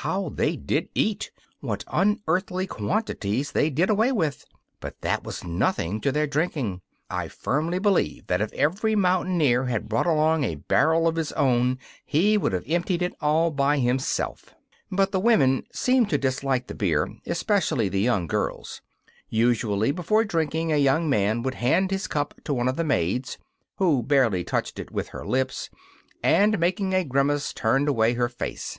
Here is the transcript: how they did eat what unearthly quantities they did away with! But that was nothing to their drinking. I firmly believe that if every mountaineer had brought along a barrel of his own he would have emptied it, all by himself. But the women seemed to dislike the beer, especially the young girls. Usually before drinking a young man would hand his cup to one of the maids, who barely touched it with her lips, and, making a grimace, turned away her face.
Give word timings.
how 0.00 0.28
they 0.28 0.56
did 0.56 0.90
eat 0.94 1.30
what 1.60 1.82
unearthly 1.90 2.66
quantities 2.66 3.52
they 3.52 3.70
did 3.70 3.88
away 3.88 4.12
with! 4.12 4.44
But 4.78 5.00
that 5.00 5.24
was 5.24 5.42
nothing 5.42 6.02
to 6.02 6.12
their 6.12 6.26
drinking. 6.26 6.82
I 7.08 7.28
firmly 7.28 7.78
believe 7.78 8.26
that 8.26 8.42
if 8.42 8.52
every 8.52 8.94
mountaineer 8.94 9.64
had 9.64 9.88
brought 9.88 10.04
along 10.04 10.44
a 10.44 10.56
barrel 10.56 11.08
of 11.08 11.16
his 11.16 11.32
own 11.32 11.78
he 12.04 12.36
would 12.36 12.52
have 12.52 12.64
emptied 12.66 13.00
it, 13.00 13.14
all 13.22 13.50
by 13.50 13.78
himself. 13.78 14.54
But 14.92 15.12
the 15.12 15.18
women 15.18 15.62
seemed 15.72 16.10
to 16.10 16.18
dislike 16.18 16.66
the 16.66 16.74
beer, 16.74 17.08
especially 17.24 17.88
the 17.88 17.98
young 18.02 18.26
girls. 18.26 18.82
Usually 19.30 19.92
before 19.92 20.24
drinking 20.24 20.72
a 20.74 20.76
young 20.76 21.08
man 21.08 21.40
would 21.42 21.54
hand 21.54 21.90
his 21.90 22.06
cup 22.06 22.34
to 22.44 22.52
one 22.52 22.68
of 22.68 22.76
the 22.76 22.84
maids, 22.84 23.38
who 23.76 24.02
barely 24.02 24.44
touched 24.44 24.78
it 24.78 24.90
with 24.90 25.08
her 25.08 25.24
lips, 25.24 25.70
and, 26.22 26.58
making 26.58 26.92
a 26.92 27.02
grimace, 27.02 27.54
turned 27.54 27.88
away 27.88 28.12
her 28.12 28.28
face. 28.28 28.78